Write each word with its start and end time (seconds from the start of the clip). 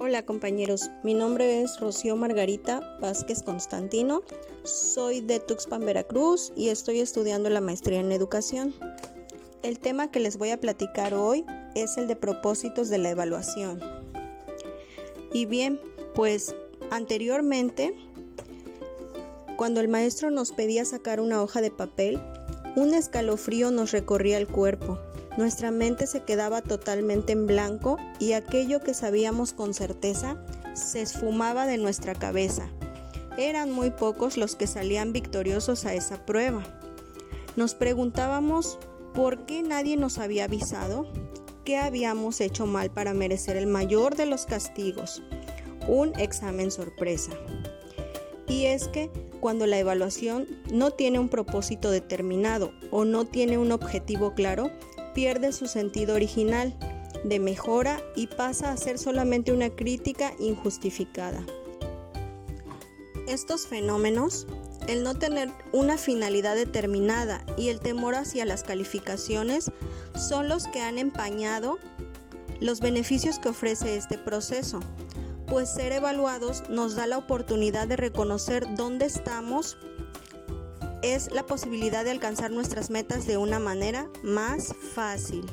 Hola 0.00 0.26
compañeros, 0.26 0.90
mi 1.04 1.14
nombre 1.14 1.62
es 1.62 1.78
Rocío 1.78 2.16
Margarita 2.16 2.98
Vázquez 3.00 3.44
Constantino, 3.44 4.22
soy 4.64 5.20
de 5.20 5.38
Tuxpan, 5.38 5.86
Veracruz 5.86 6.52
y 6.56 6.70
estoy 6.70 6.98
estudiando 6.98 7.48
la 7.48 7.60
maestría 7.60 8.00
en 8.00 8.10
educación. 8.10 8.74
El 9.62 9.78
tema 9.78 10.10
que 10.10 10.18
les 10.18 10.36
voy 10.36 10.50
a 10.50 10.58
platicar 10.58 11.14
hoy 11.14 11.44
es 11.76 11.96
el 11.96 12.08
de 12.08 12.16
propósitos 12.16 12.88
de 12.88 12.98
la 12.98 13.10
evaluación. 13.10 13.80
Y 15.32 15.46
bien, 15.46 15.80
pues 16.16 16.56
anteriormente, 16.90 17.94
cuando 19.56 19.80
el 19.80 19.86
maestro 19.86 20.32
nos 20.32 20.50
pedía 20.50 20.84
sacar 20.84 21.20
una 21.20 21.40
hoja 21.40 21.60
de 21.60 21.70
papel, 21.70 22.20
un 22.74 22.94
escalofrío 22.94 23.70
nos 23.70 23.92
recorría 23.92 24.38
el 24.38 24.48
cuerpo 24.48 24.98
nuestra 25.36 25.70
mente 25.70 26.06
se 26.06 26.22
quedaba 26.22 26.62
totalmente 26.62 27.32
en 27.32 27.46
blanco 27.46 27.98
y 28.18 28.32
aquello 28.32 28.80
que 28.80 28.94
sabíamos 28.94 29.52
con 29.52 29.74
certeza 29.74 30.36
se 30.74 31.02
esfumaba 31.02 31.66
de 31.66 31.78
nuestra 31.78 32.14
cabeza. 32.14 32.68
Eran 33.36 33.72
muy 33.72 33.90
pocos 33.90 34.36
los 34.36 34.54
que 34.54 34.66
salían 34.66 35.12
victoriosos 35.12 35.86
a 35.86 35.94
esa 35.94 36.24
prueba. 36.24 36.62
Nos 37.56 37.74
preguntábamos 37.74 38.78
por 39.12 39.44
qué 39.44 39.62
nadie 39.62 39.96
nos 39.96 40.18
había 40.18 40.44
avisado, 40.44 41.06
qué 41.64 41.78
habíamos 41.78 42.40
hecho 42.40 42.66
mal 42.66 42.90
para 42.90 43.14
merecer 43.14 43.56
el 43.56 43.66
mayor 43.66 44.14
de 44.16 44.26
los 44.26 44.46
castigos, 44.46 45.22
un 45.88 46.12
examen 46.18 46.70
sorpresa. 46.70 47.32
Y 48.46 48.66
es 48.66 48.88
que 48.88 49.10
cuando 49.40 49.66
la 49.66 49.78
evaluación 49.78 50.46
no 50.70 50.90
tiene 50.90 51.18
un 51.18 51.28
propósito 51.28 51.90
determinado 51.90 52.72
o 52.90 53.04
no 53.04 53.24
tiene 53.24 53.58
un 53.58 53.72
objetivo 53.72 54.34
claro, 54.34 54.70
pierde 55.14 55.52
su 55.52 55.66
sentido 55.66 56.14
original 56.14 56.74
de 57.24 57.38
mejora 57.38 58.02
y 58.14 58.26
pasa 58.26 58.70
a 58.70 58.76
ser 58.76 58.98
solamente 58.98 59.52
una 59.52 59.70
crítica 59.70 60.34
injustificada. 60.38 61.44
Estos 63.26 63.66
fenómenos, 63.66 64.46
el 64.86 65.02
no 65.02 65.14
tener 65.14 65.50
una 65.72 65.96
finalidad 65.96 66.56
determinada 66.56 67.44
y 67.56 67.68
el 67.68 67.80
temor 67.80 68.14
hacia 68.14 68.44
las 68.44 68.62
calificaciones, 68.62 69.72
son 70.14 70.48
los 70.48 70.66
que 70.66 70.80
han 70.80 70.98
empañado 70.98 71.78
los 72.60 72.80
beneficios 72.80 73.38
que 73.38 73.48
ofrece 73.48 73.96
este 73.96 74.18
proceso, 74.18 74.80
pues 75.46 75.70
ser 75.70 75.92
evaluados 75.92 76.68
nos 76.68 76.94
da 76.94 77.06
la 77.06 77.18
oportunidad 77.18 77.88
de 77.88 77.96
reconocer 77.96 78.74
dónde 78.74 79.06
estamos 79.06 79.78
es 81.12 81.30
la 81.32 81.44
posibilidad 81.44 82.02
de 82.02 82.10
alcanzar 82.10 82.50
nuestras 82.50 82.88
metas 82.88 83.26
de 83.26 83.36
una 83.36 83.58
manera 83.58 84.08
más 84.22 84.74
fácil. 84.94 85.44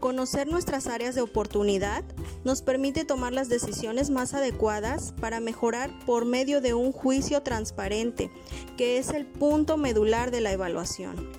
Conocer 0.00 0.46
nuestras 0.46 0.86
áreas 0.86 1.14
de 1.14 1.20
oportunidad 1.20 2.04
nos 2.42 2.62
permite 2.62 3.04
tomar 3.04 3.34
las 3.34 3.50
decisiones 3.50 4.08
más 4.08 4.32
adecuadas 4.32 5.12
para 5.20 5.40
mejorar 5.40 5.90
por 6.06 6.24
medio 6.24 6.62
de 6.62 6.72
un 6.72 6.90
juicio 6.90 7.42
transparente, 7.42 8.30
que 8.78 8.96
es 8.96 9.10
el 9.10 9.26
punto 9.26 9.76
medular 9.76 10.30
de 10.30 10.40
la 10.40 10.52
evaluación. 10.52 11.30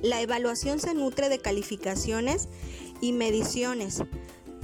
La 0.00 0.20
evaluación 0.20 0.78
se 0.78 0.94
nutre 0.94 1.28
de 1.28 1.40
calificaciones 1.40 2.48
y 3.00 3.12
mediciones 3.12 4.04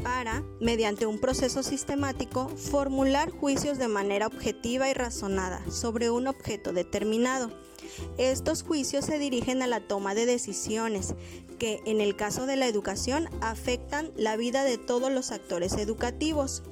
para, 0.03 0.42
mediante 0.61 1.06
un 1.06 1.19
proceso 1.19 1.62
sistemático, 1.62 2.48
formular 2.48 3.31
juicios 3.31 3.78
de 3.78 3.89
manera 3.89 4.27
objetiva 4.27 4.89
y 4.89 4.95
razonada 4.95 5.62
sobre 5.70 6.11
un 6.11 6.27
objeto 6.27 6.73
determinado. 6.73 7.51
Estos 8.19 8.62
juicios 8.62 9.05
se 9.05 9.19
dirigen 9.19 9.62
a 9.62 9.67
la 9.67 9.81
toma 9.81 10.14
de 10.14 10.27
decisiones 10.27 11.14
que, 11.59 11.81
en 11.86 12.01
el 12.01 12.17
caso 12.17 12.47
de 12.47 12.56
la 12.56 12.67
educación, 12.67 13.28
afectan 13.41 14.11
la 14.17 14.36
vida 14.36 14.64
de 14.64 14.78
todos 14.78 15.12
los 15.12 15.31
actores 15.31 15.75
educativos. 15.75 16.62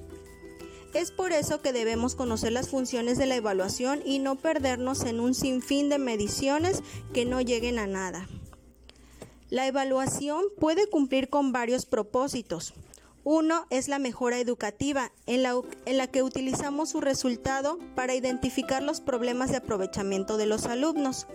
Es 0.95 1.11
por 1.11 1.33
eso 1.33 1.63
que 1.63 1.73
debemos 1.73 2.15
conocer 2.15 2.53
las 2.53 2.69
funciones 2.69 3.17
de 3.17 3.27
la 3.27 3.37
evaluación 3.37 4.03
y 4.05 4.19
no 4.19 4.37
perdernos 4.37 5.05
en 5.05 5.21
un 5.21 5.35
sinfín 5.35 5.89
de 5.89 5.99
mediciones 5.99 6.83
que 7.15 7.25
no 7.25 7.41
lleguen 7.41 7.79
a 7.79 7.87
nada. 7.87 8.29
La 9.49 9.67
evaluación 9.67 10.45
puede 10.59 10.89
cumplir 10.89 11.29
con 11.29 11.53
varios 11.53 11.87
propósitos. 11.87 12.75
Uno 13.25 13.67
es 13.71 13.87
la 13.87 14.01
mejora 14.01 14.41
educativa, 14.41 15.13
en 15.27 15.43
la, 15.45 16.07
que 16.09 16.23
utilizamos 16.25 16.91
su 16.91 17.01
resultado 17.01 17.79
para 17.95 18.17
identificar 18.17 18.83
los 18.83 19.01
problemas 19.01 19.51
de 19.51 19.59
aprovechamiento 19.59 20.37
de 20.37 20.47
los 20.47 20.67
alumnos, 20.67 21.29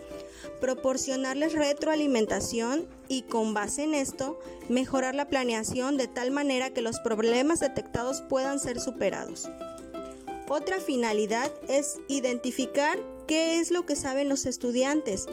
proporcionarles 0.60 1.54
retroalimentación 1.54 2.88
y 3.08 3.22
con 3.22 3.54
base 3.54 3.84
en 3.84 3.94
esto, 3.94 4.38
mejorar 4.68 5.16
la 5.16 5.30
planeación 5.30 5.96
de 5.96 6.08
tal 6.08 6.32
manera 6.32 6.72
que 6.72 6.82
los 6.82 7.00
problemas 7.00 7.62
detectados 7.62 8.22
puedan 8.22 8.60
ser 8.60 8.82
superados. 8.82 9.50
Otra 10.50 10.82
finalidad 10.82 11.52
es 11.70 12.00
identificar 12.10 13.00
qué 13.28 13.60
es 13.60 13.72
lo 13.72 13.86
que 13.86 13.96
saben 13.96 14.28
los 14.28 14.46
estudiantes, 14.46 15.28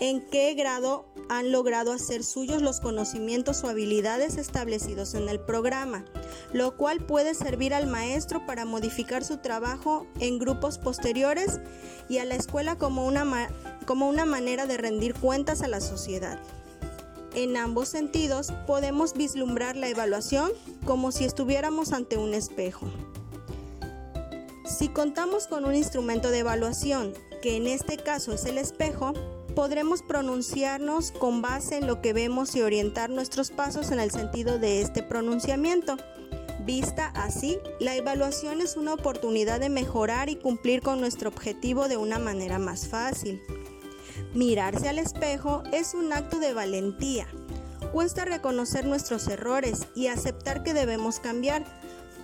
en 0.00 0.20
qué 0.20 0.54
grado 0.54 1.06
han 1.28 1.52
logrado 1.52 1.92
hacer 1.92 2.24
suyos 2.24 2.62
los 2.62 2.80
conocimientos 2.80 3.62
o 3.64 3.68
habilidades 3.68 4.36
establecidos 4.36 5.14
en 5.14 5.28
el 5.28 5.40
programa, 5.40 6.04
lo 6.52 6.76
cual 6.76 7.04
puede 7.04 7.34
servir 7.34 7.74
al 7.74 7.86
maestro 7.86 8.46
para 8.46 8.64
modificar 8.64 9.24
su 9.24 9.38
trabajo 9.38 10.06
en 10.20 10.38
grupos 10.38 10.78
posteriores 10.78 11.60
y 12.08 12.18
a 12.18 12.24
la 12.24 12.36
escuela 12.36 12.76
como 12.76 13.06
una, 13.06 13.50
como 13.86 14.08
una 14.08 14.24
manera 14.24 14.66
de 14.66 14.76
rendir 14.76 15.14
cuentas 15.14 15.62
a 15.62 15.68
la 15.68 15.80
sociedad. 15.80 16.38
En 17.34 17.56
ambos 17.56 17.88
sentidos 17.88 18.52
podemos 18.66 19.14
vislumbrar 19.14 19.76
la 19.76 19.88
evaluación 19.88 20.50
como 20.86 21.12
si 21.12 21.24
estuviéramos 21.24 21.92
ante 21.92 22.16
un 22.16 22.34
espejo. 22.34 22.86
Si 24.64 24.88
contamos 24.88 25.46
con 25.46 25.64
un 25.64 25.74
instrumento 25.74 26.30
de 26.30 26.38
evaluación, 26.38 27.12
que 27.42 27.56
en 27.56 27.66
este 27.66 27.96
caso 27.96 28.32
es 28.32 28.44
el 28.44 28.58
espejo, 28.58 29.12
podremos 29.58 30.02
pronunciarnos 30.02 31.10
con 31.10 31.42
base 31.42 31.78
en 31.78 31.88
lo 31.88 32.00
que 32.00 32.12
vemos 32.12 32.54
y 32.54 32.62
orientar 32.62 33.10
nuestros 33.10 33.50
pasos 33.50 33.90
en 33.90 33.98
el 33.98 34.12
sentido 34.12 34.60
de 34.60 34.80
este 34.80 35.02
pronunciamiento. 35.02 35.96
Vista 36.64 37.08
así, 37.16 37.58
la 37.80 37.96
evaluación 37.96 38.60
es 38.60 38.76
una 38.76 38.94
oportunidad 38.94 39.58
de 39.58 39.68
mejorar 39.68 40.28
y 40.28 40.36
cumplir 40.36 40.80
con 40.80 41.00
nuestro 41.00 41.28
objetivo 41.28 41.88
de 41.88 41.96
una 41.96 42.20
manera 42.20 42.60
más 42.60 42.86
fácil. 42.86 43.42
Mirarse 44.32 44.88
al 44.88 45.00
espejo 45.00 45.64
es 45.72 45.92
un 45.92 46.12
acto 46.12 46.38
de 46.38 46.54
valentía. 46.54 47.26
Cuesta 47.92 48.24
reconocer 48.24 48.86
nuestros 48.86 49.26
errores 49.26 49.88
y 49.96 50.06
aceptar 50.06 50.62
que 50.62 50.72
debemos 50.72 51.18
cambiar, 51.18 51.64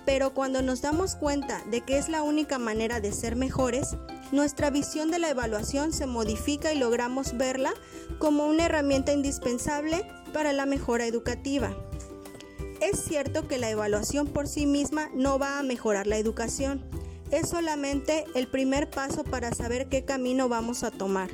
pero 0.05 0.33
cuando 0.33 0.61
nos 0.61 0.81
damos 0.81 1.15
cuenta 1.15 1.63
de 1.71 1.81
que 1.81 1.97
es 1.97 2.09
la 2.09 2.21
única 2.21 2.59
manera 2.59 2.99
de 2.99 3.11
ser 3.11 3.35
mejores, 3.35 3.97
nuestra 4.31 4.69
visión 4.69 5.11
de 5.11 5.19
la 5.19 5.29
evaluación 5.29 5.93
se 5.93 6.05
modifica 6.05 6.73
y 6.73 6.77
logramos 6.77 7.37
verla 7.37 7.73
como 8.19 8.45
una 8.45 8.65
herramienta 8.65 9.11
indispensable 9.11 10.07
para 10.33 10.53
la 10.53 10.65
mejora 10.65 11.05
educativa. 11.05 11.75
Es 12.81 13.03
cierto 13.03 13.47
que 13.47 13.57
la 13.57 13.69
evaluación 13.69 14.27
por 14.27 14.47
sí 14.47 14.65
misma 14.65 15.09
no 15.13 15.39
va 15.39 15.59
a 15.59 15.63
mejorar 15.63 16.07
la 16.07 16.17
educación, 16.17 16.83
es 17.31 17.49
solamente 17.49 18.25
el 18.35 18.47
primer 18.47 18.89
paso 18.89 19.23
para 19.23 19.51
saber 19.53 19.89
qué 19.89 20.05
camino 20.05 20.47
vamos 20.47 20.83
a 20.83 20.91
tomar, 20.91 21.29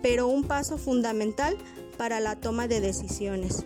pero 0.00 0.28
un 0.28 0.44
paso 0.44 0.78
fundamental 0.78 1.56
para 1.98 2.20
la 2.20 2.36
toma 2.36 2.68
de 2.68 2.80
decisiones. 2.80 3.64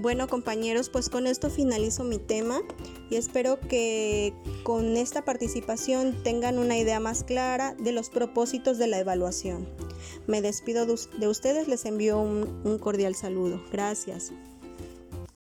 Bueno 0.00 0.28
compañeros, 0.28 0.90
pues 0.90 1.08
con 1.08 1.26
esto 1.26 1.50
finalizo 1.50 2.04
mi 2.04 2.18
tema 2.18 2.60
y 3.10 3.16
espero 3.16 3.58
que 3.58 4.32
con 4.62 4.96
esta 4.96 5.24
participación 5.24 6.22
tengan 6.22 6.58
una 6.58 6.78
idea 6.78 7.00
más 7.00 7.24
clara 7.24 7.74
de 7.74 7.90
los 7.90 8.08
propósitos 8.08 8.78
de 8.78 8.86
la 8.86 9.00
evaluación. 9.00 9.68
Me 10.28 10.40
despido 10.40 10.86
de 10.86 11.26
ustedes, 11.26 11.66
les 11.66 11.84
envío 11.84 12.20
un, 12.20 12.60
un 12.62 12.78
cordial 12.78 13.16
saludo. 13.16 13.60
Gracias. 13.72 14.30